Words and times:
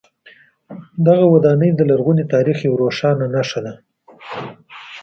دغه 1.07 1.25
ودانۍ 1.33 1.69
د 1.75 1.81
لرغوني 1.89 2.25
تاریخ 2.33 2.57
یوه 2.67 2.77
روښانه 2.83 3.25
نښه 3.33 3.59
ده. 3.65 3.73